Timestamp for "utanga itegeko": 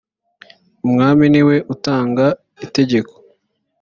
1.73-3.13